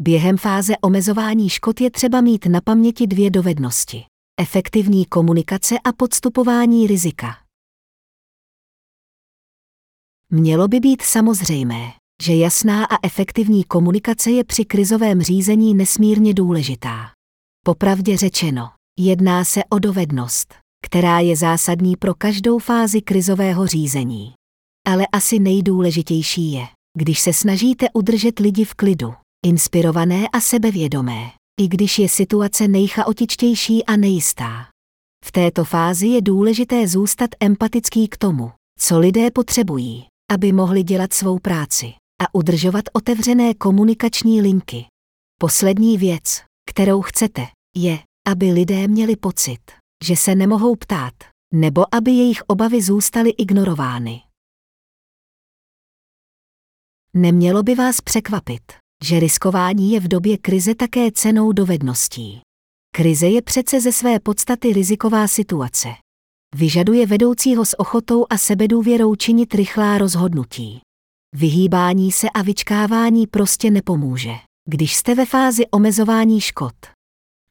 Během 0.00 0.36
fáze 0.36 0.78
omezování 0.82 1.48
škod 1.48 1.80
je 1.80 1.90
třeba 1.90 2.20
mít 2.20 2.46
na 2.46 2.60
paměti 2.60 3.06
dvě 3.06 3.30
dovednosti. 3.30 4.04
Efektivní 4.40 5.06
komunikace 5.06 5.78
a 5.84 5.92
podstupování 5.92 6.86
rizika. 6.86 7.47
Mělo 10.32 10.68
by 10.68 10.80
být 10.80 11.02
samozřejmé, 11.02 11.92
že 12.22 12.34
jasná 12.34 12.84
a 12.84 13.06
efektivní 13.06 13.64
komunikace 13.64 14.30
je 14.30 14.44
při 14.44 14.64
krizovém 14.64 15.22
řízení 15.22 15.74
nesmírně 15.74 16.34
důležitá. 16.34 17.10
Popravdě 17.64 18.16
řečeno, 18.16 18.70
jedná 18.98 19.44
se 19.44 19.64
o 19.64 19.78
dovednost, 19.78 20.54
která 20.84 21.20
je 21.20 21.36
zásadní 21.36 21.96
pro 21.96 22.14
každou 22.14 22.58
fázi 22.58 23.02
krizového 23.02 23.66
řízení. 23.66 24.32
Ale 24.86 25.06
asi 25.12 25.38
nejdůležitější 25.38 26.52
je, 26.52 26.66
když 26.98 27.20
se 27.20 27.32
snažíte 27.32 27.86
udržet 27.94 28.38
lidi 28.38 28.64
v 28.64 28.74
klidu, 28.74 29.14
inspirované 29.46 30.28
a 30.32 30.40
sebevědomé, 30.40 31.30
i 31.60 31.68
když 31.68 31.98
je 31.98 32.08
situace 32.08 32.68
nejchaotičtější 32.68 33.84
a 33.84 33.96
nejistá. 33.96 34.66
V 35.24 35.32
této 35.32 35.64
fázi 35.64 36.06
je 36.06 36.22
důležité 36.22 36.88
zůstat 36.88 37.30
empatický 37.40 38.08
k 38.08 38.16
tomu, 38.16 38.52
co 38.78 38.98
lidé 38.98 39.30
potřebují, 39.30 40.06
aby 40.30 40.52
mohli 40.52 40.82
dělat 40.82 41.12
svou 41.12 41.38
práci 41.38 41.92
a 42.20 42.34
udržovat 42.34 42.84
otevřené 42.92 43.54
komunikační 43.54 44.42
linky. 44.42 44.86
Poslední 45.40 45.98
věc, 45.98 46.42
kterou 46.70 47.02
chcete, 47.02 47.46
je, 47.76 47.98
aby 48.26 48.52
lidé 48.52 48.88
měli 48.88 49.16
pocit, 49.16 49.60
že 50.04 50.16
se 50.16 50.34
nemohou 50.34 50.76
ptát, 50.76 51.14
nebo 51.54 51.94
aby 51.94 52.10
jejich 52.10 52.42
obavy 52.46 52.82
zůstaly 52.82 53.30
ignorovány. 53.30 54.20
Nemělo 57.14 57.62
by 57.62 57.74
vás 57.74 58.00
překvapit, 58.00 58.62
že 59.04 59.20
riskování 59.20 59.92
je 59.92 60.00
v 60.00 60.08
době 60.08 60.38
krize 60.38 60.74
také 60.74 61.12
cenou 61.12 61.52
dovedností. 61.52 62.40
Krize 62.94 63.26
je 63.26 63.42
přece 63.42 63.80
ze 63.80 63.92
své 63.92 64.20
podstaty 64.20 64.72
riziková 64.72 65.28
situace. 65.28 65.88
Vyžaduje 66.54 67.06
vedoucího 67.06 67.64
s 67.64 67.80
ochotou 67.80 68.26
a 68.30 68.38
sebedůvěrou 68.38 69.14
činit 69.14 69.54
rychlá 69.54 69.98
rozhodnutí. 69.98 70.80
Vyhýbání 71.34 72.12
se 72.12 72.30
a 72.30 72.42
vyčkávání 72.42 73.26
prostě 73.26 73.70
nepomůže, 73.70 74.32
když 74.68 74.96
jste 74.96 75.14
ve 75.14 75.26
fázi 75.26 75.66
omezování 75.66 76.40
škod. 76.40 76.74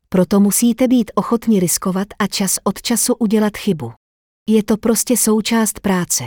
Proto 0.10 0.40
musíte 0.40 0.88
být 0.88 1.12
ochotni 1.16 1.60
riskovat 1.60 2.08
a 2.20 2.28
čas 2.28 2.56
od 2.64 2.82
času 2.82 3.16
udělat 3.16 3.58
chybu. 3.58 3.94
Je 4.50 4.64
to 4.64 4.78
prostě 4.78 5.18
součást 5.18 5.80
práce. 5.80 6.24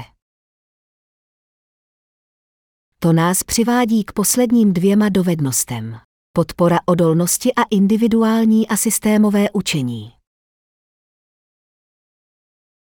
To 2.99 3.13
nás 3.13 3.43
přivádí 3.43 4.05
k 4.05 4.13
posledním 4.13 4.73
dvěma 4.73 5.09
dovednostem. 5.09 5.97
Podpora 6.33 6.79
odolnosti 6.87 7.55
a 7.55 7.63
individuální 7.71 8.69
a 8.69 8.77
systémové 8.77 9.51
učení. 9.51 10.13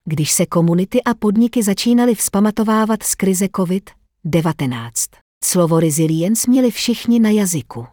Když 0.07 0.31
se 0.31 0.45
komunity 0.45 1.03
a 1.03 1.13
podniky 1.13 1.63
začínaly 1.63 2.15
vzpamatovávat 2.15 3.03
z 3.03 3.15
krize 3.15 3.45
COVID-19, 3.45 4.91
slovo 5.43 5.79
resilience 5.79 6.51
měli 6.51 6.71
všichni 6.71 7.19
na 7.19 7.29
jazyku. 7.29 7.87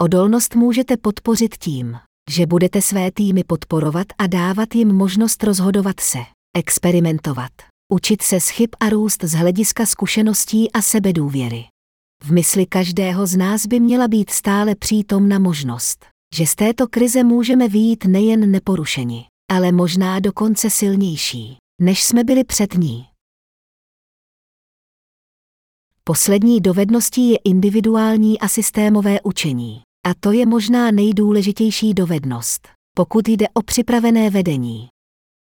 Odolnost 0.00 0.54
můžete 0.54 0.96
podpořit 0.96 1.56
tím, 1.56 1.96
že 2.30 2.46
budete 2.46 2.82
své 2.82 3.12
týmy 3.12 3.44
podporovat 3.44 4.06
a 4.18 4.26
dávat 4.26 4.74
jim 4.74 4.92
možnost 4.92 5.44
rozhodovat 5.44 6.00
se, 6.00 6.18
experimentovat, 6.56 7.52
učit 7.92 8.22
se 8.22 8.40
z 8.40 8.48
chyb 8.48 8.70
a 8.80 8.88
růst 8.88 9.24
z 9.24 9.32
hlediska 9.32 9.86
zkušeností 9.86 10.72
a 10.72 10.82
sebedůvěry. 10.82 11.64
V 12.24 12.32
mysli 12.32 12.66
každého 12.66 13.26
z 13.26 13.36
nás 13.36 13.66
by 13.66 13.80
měla 13.80 14.08
být 14.08 14.30
stále 14.30 14.74
přítomna 14.74 15.38
možnost, 15.38 16.06
že 16.34 16.46
z 16.46 16.54
této 16.54 16.88
krize 16.88 17.24
můžeme 17.24 17.68
vyjít 17.68 18.04
nejen 18.04 18.50
neporušeni, 18.50 19.24
ale 19.48 19.72
možná 19.72 20.20
dokonce 20.20 20.70
silnější, 20.70 21.56
než 21.80 22.04
jsme 22.04 22.24
byli 22.24 22.44
před 22.44 22.74
ní. 22.74 23.06
Poslední 26.04 26.60
dovedností 26.60 27.30
je 27.30 27.38
individuální 27.44 28.40
a 28.40 28.48
systémové 28.48 29.20
učení. 29.20 29.82
A 30.06 30.14
to 30.20 30.32
je 30.32 30.46
možná 30.46 30.90
nejdůležitější 30.90 31.94
dovednost, 31.94 32.68
pokud 32.96 33.28
jde 33.28 33.46
o 33.54 33.62
připravené 33.62 34.30
vedení. 34.30 34.88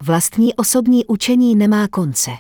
Vlastní 0.03 0.55
osobní 0.55 1.05
učení 1.05 1.55
nemá 1.55 1.87
konce. 1.87 2.31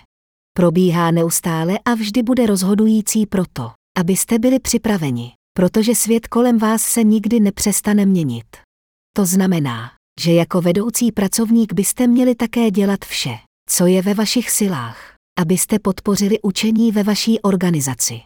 Probíhá 0.53 1.11
neustále 1.11 1.79
a 1.85 1.93
vždy 1.93 2.23
bude 2.23 2.45
rozhodující 2.45 3.25
proto, 3.25 3.71
abyste 3.97 4.39
byli 4.39 4.59
připraveni, 4.59 5.33
protože 5.53 5.95
svět 5.95 6.27
kolem 6.27 6.57
vás 6.57 6.81
se 6.81 7.03
nikdy 7.03 7.39
nepřestane 7.39 8.05
měnit. 8.05 8.57
To 9.13 9.25
znamená, 9.25 9.91
že 10.19 10.33
jako 10.33 10.61
vedoucí 10.61 11.11
pracovník 11.11 11.73
byste 11.73 12.07
měli 12.07 12.35
také 12.35 12.71
dělat 12.71 13.05
vše, 13.05 13.37
co 13.69 13.85
je 13.85 14.01
ve 14.01 14.13
vašich 14.13 14.49
silách, 14.49 15.15
abyste 15.39 15.79
podpořili 15.79 16.41
učení 16.41 16.91
ve 16.91 17.03
vaší 17.03 17.41
organizaci. 17.41 18.21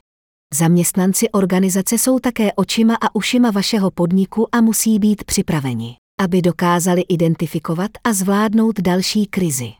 Zaměstnanci 0.53 1.29
organizace 1.29 1.97
jsou 1.97 2.19
také 2.19 2.53
očima 2.53 2.95
a 2.95 3.15
ušima 3.15 3.51
vašeho 3.51 3.91
podniku 3.91 4.55
a 4.55 4.61
musí 4.61 4.99
být 4.99 5.23
připraveni, 5.23 5.95
aby 6.21 6.41
dokázali 6.41 7.01
identifikovat 7.01 7.91
a 8.03 8.13
zvládnout 8.13 8.79
další 8.79 9.25
krizi. 9.25 9.73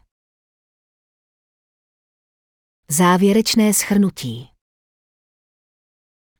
Závěrečné 2.89 3.73
schrnutí. 3.73 4.49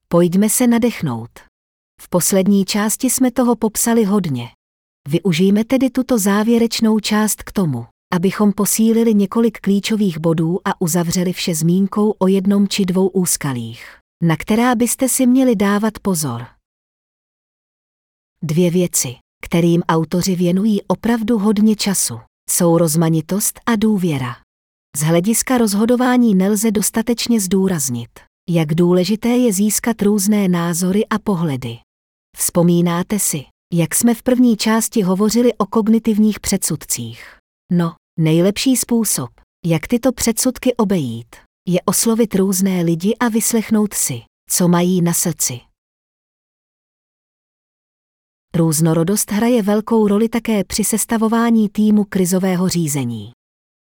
Pojďme 0.08 0.50
se 0.50 0.68
nadechnout. 0.68 1.40
V 2.02 2.10
poslední 2.10 2.66
části 2.66 3.10
jsme 3.10 3.32
toho 3.32 3.56
popsali 3.56 4.04
hodně. 4.04 4.50
Využijme 5.08 5.64
tedy 5.64 5.90
tuto 5.90 6.18
závěrečnou 6.20 7.00
část 7.00 7.44
k 7.44 7.52
tomu, 7.52 7.86
abychom 8.14 8.54
posílili 8.54 9.14
několik 9.14 9.60
klíčových 9.60 10.20
bodů 10.20 10.60
a 10.66 10.82
uzavřeli 10.82 11.34
vše 11.34 11.56
zmínkou 11.56 12.16
o 12.20 12.28
jednom 12.28 12.68
či 12.68 12.86
dvou 12.86 13.08
úskalích 13.08 14.02
na 14.22 14.36
která 14.38 14.76
byste 14.76 15.10
si 15.10 15.28
měli 15.28 15.56
dávat 15.56 16.00
pozor. 16.02 16.46
Dvě 18.44 18.72
věci, 18.72 19.16
kterým 19.46 19.82
autoři 19.82 20.36
věnují 20.36 20.82
opravdu 20.82 21.38
hodně 21.38 21.76
času, 21.76 22.20
jsou 22.50 22.78
rozmanitost 22.78 23.60
a 23.66 23.76
důvěra. 23.76 24.36
Z 24.98 25.02
hlediska 25.02 25.58
rozhodování 25.58 26.36
nelze 26.36 26.72
dostatečně 26.72 27.40
zdůraznit, 27.40 28.10
jak 28.50 28.76
důležité 28.76 29.30
je 29.30 29.54
získat 29.54 30.02
různé 30.02 30.48
názory 30.48 31.06
a 31.08 31.20
pohledy. 31.20 31.78
Vzpomínáte 32.38 33.20
si, 33.20 33.46
jak 33.74 33.96
jsme 33.96 34.16
v 34.16 34.24
první 34.24 34.58
části 34.58 35.02
hovořili 35.02 35.54
o 35.54 35.66
kognitivních 35.66 36.40
předsudcích? 36.40 37.38
No, 37.72 37.96
nejlepší 38.20 38.76
způsob, 38.76 39.30
jak 39.66 39.88
tyto 39.88 40.12
předsudky 40.12 40.76
obejít, 40.76 41.36
je 41.68 41.80
oslovit 41.86 42.36
různé 42.36 42.82
lidi 42.82 43.16
a 43.20 43.30
vyslechnout 43.30 43.94
si, 43.94 44.22
co 44.50 44.68
mají 44.68 45.02
na 45.02 45.14
srdci. 45.14 45.60
Různorodost 48.56 49.32
hraje 49.32 49.62
velkou 49.62 50.08
roli 50.08 50.30
také 50.30 50.64
při 50.64 50.84
sestavování 50.84 51.70
týmu 51.70 52.04
krizového 52.04 52.70
řízení. 52.70 53.32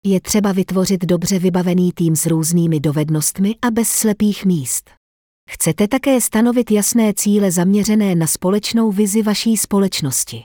Je 0.05 0.21
třeba 0.21 0.51
vytvořit 0.51 1.05
dobře 1.05 1.39
vybavený 1.39 1.91
tým 1.91 2.15
s 2.15 2.25
různými 2.25 2.79
dovednostmi 2.79 3.55
a 3.61 3.71
bez 3.71 3.89
slepých 3.89 4.45
míst. 4.45 5.00
Chcete 5.53 5.87
také 5.87 6.21
stanovit 6.21 6.71
jasné 6.71 7.13
cíle 7.13 7.51
zaměřené 7.51 8.15
na 8.15 8.27
společnou 8.27 8.91
vizi 8.91 9.21
vaší 9.21 9.57
společnosti. 9.57 10.43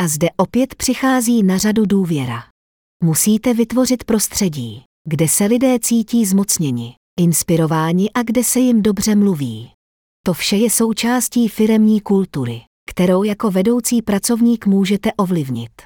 A 0.00 0.08
zde 0.08 0.28
opět 0.36 0.74
přichází 0.74 1.42
na 1.42 1.58
řadu 1.58 1.86
důvěra. 1.86 2.44
Musíte 3.02 3.54
vytvořit 3.54 4.04
prostředí, 4.04 4.84
kde 5.08 5.28
se 5.28 5.44
lidé 5.44 5.78
cítí 5.80 6.26
zmocněni, 6.26 6.94
inspirováni 7.20 8.10
a 8.14 8.22
kde 8.22 8.44
se 8.44 8.60
jim 8.60 8.82
dobře 8.82 9.14
mluví. 9.14 9.70
To 10.24 10.34
vše 10.34 10.56
je 10.56 10.70
součástí 10.70 11.48
firemní 11.48 12.00
kultury, 12.00 12.62
kterou 12.90 13.22
jako 13.22 13.50
vedoucí 13.50 14.02
pracovník 14.02 14.66
můžete 14.66 15.12
ovlivnit. 15.12 15.82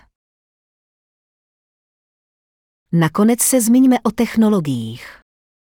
Nakonec 2.92 3.40
se 3.40 3.60
zmiňme 3.60 3.96
o 4.02 4.10
technologiích. 4.10 5.25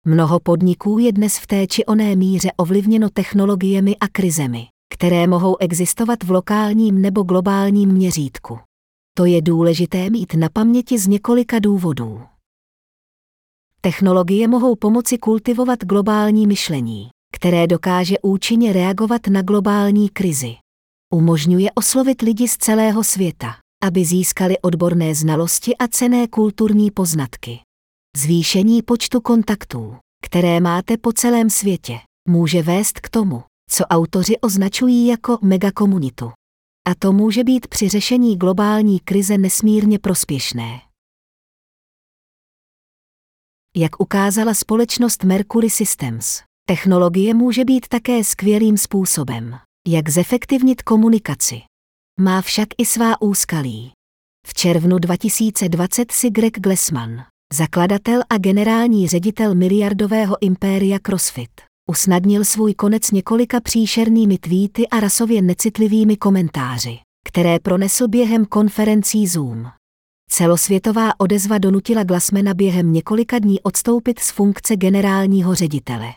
Mnoho 0.08 0.40
podniků 0.40 0.98
je 0.98 1.12
dnes 1.12 1.38
v 1.38 1.46
té 1.46 1.66
či 1.66 1.84
oné 1.84 2.16
míře 2.16 2.48
ovlivněno 2.56 3.10
technologiemi 3.10 3.96
a 4.00 4.08
krizemi, 4.08 4.66
které 4.94 5.26
mohou 5.26 5.56
existovat 5.60 6.22
v 6.22 6.30
lokálním 6.30 7.02
nebo 7.02 7.22
globálním 7.22 7.92
měřítku. 7.92 8.58
To 9.16 9.24
je 9.24 9.42
důležité 9.42 10.10
mít 10.10 10.34
na 10.34 10.48
paměti 10.52 10.98
z 10.98 11.06
několika 11.06 11.58
důvodů. 11.58 12.22
Technologie 13.80 14.48
mohou 14.48 14.76
pomoci 14.76 15.18
kultivovat 15.18 15.84
globální 15.84 16.46
myšlení, 16.46 17.08
které 17.32 17.66
dokáže 17.66 18.16
účinně 18.22 18.72
reagovat 18.72 19.26
na 19.26 19.42
globální 19.42 20.08
krizi. 20.08 20.54
Umožňuje 21.14 21.70
oslovit 21.74 22.22
lidi 22.22 22.48
z 22.48 22.56
celého 22.56 23.04
světa, 23.04 23.54
aby 23.84 24.04
získali 24.04 24.58
odborné 24.58 25.14
znalosti 25.14 25.76
a 25.76 25.88
cené 25.88 26.28
kulturní 26.28 26.90
poznatky. 26.90 27.67
Zvýšení 28.18 28.82
počtu 28.82 29.20
kontaktů, 29.20 29.96
které 30.24 30.60
máte 30.60 30.96
po 30.96 31.12
celém 31.12 31.50
světě, 31.50 31.98
může 32.28 32.62
vést 32.62 33.00
k 33.00 33.08
tomu, 33.08 33.42
co 33.70 33.84
autoři 33.84 34.38
označují 34.38 35.06
jako 35.06 35.38
megakomunitu. 35.42 36.30
A 36.86 36.94
to 36.98 37.12
může 37.12 37.44
být 37.44 37.66
při 37.66 37.88
řešení 37.88 38.36
globální 38.36 39.00
krize 39.00 39.38
nesmírně 39.38 39.98
prospěšné. 39.98 40.80
Jak 43.76 44.00
ukázala 44.00 44.54
společnost 44.54 45.24
Mercury 45.24 45.70
Systems, 45.70 46.42
technologie 46.64 47.34
může 47.34 47.64
být 47.64 47.88
také 47.88 48.24
skvělým 48.24 48.78
způsobem, 48.78 49.58
jak 49.88 50.08
zefektivnit 50.08 50.82
komunikaci. 50.82 51.60
Má 52.20 52.42
však 52.42 52.68
i 52.78 52.86
svá 52.86 53.22
úskalí. 53.22 53.92
V 54.46 54.54
červnu 54.54 54.98
2020 54.98 56.12
si 56.12 56.30
Greg 56.30 56.60
Glessman, 56.60 57.24
zakladatel 57.54 58.22
a 58.30 58.38
generální 58.38 59.08
ředitel 59.08 59.54
miliardového 59.54 60.42
impéria 60.42 60.98
CrossFit, 61.06 61.50
usnadnil 61.90 62.44
svůj 62.44 62.74
konec 62.74 63.10
několika 63.10 63.60
příšernými 63.60 64.38
tweety 64.38 64.88
a 64.88 65.00
rasově 65.00 65.42
necitlivými 65.42 66.16
komentáři, 66.16 66.98
které 67.28 67.58
pronesl 67.58 68.08
během 68.08 68.46
konferencí 68.46 69.26
Zoom. 69.26 69.66
Celosvětová 70.30 71.20
odezva 71.20 71.58
donutila 71.58 72.04
Glassmana 72.04 72.54
během 72.54 72.92
několika 72.92 73.38
dní 73.38 73.60
odstoupit 73.60 74.18
z 74.18 74.30
funkce 74.30 74.76
generálního 74.76 75.54
ředitele. 75.54 76.14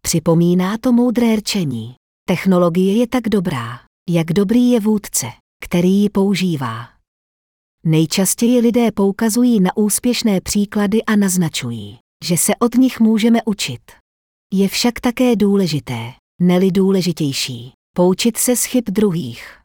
Připomíná 0.00 0.78
to 0.78 0.92
moudré 0.92 1.36
rčení. 1.36 1.94
Technologie 2.28 2.96
je 2.96 3.06
tak 3.06 3.28
dobrá, 3.28 3.80
jak 4.10 4.26
dobrý 4.26 4.70
je 4.70 4.80
vůdce, 4.80 5.26
který 5.64 5.90
ji 5.90 6.10
používá. 6.10 6.95
Nejčastěji 7.88 8.60
lidé 8.60 8.92
poukazují 8.92 9.60
na 9.60 9.76
úspěšné 9.76 10.40
příklady 10.40 11.02
a 11.02 11.16
naznačují, 11.16 11.98
že 12.24 12.36
se 12.36 12.52
od 12.58 12.74
nich 12.74 13.00
můžeme 13.00 13.38
učit. 13.44 13.80
Je 14.52 14.68
však 14.68 15.00
také 15.00 15.36
důležité, 15.36 16.12
neli 16.40 16.70
důležitější, 16.70 17.72
poučit 17.96 18.36
se 18.36 18.56
z 18.56 18.64
chyb 18.64 18.84
druhých. 18.90 19.55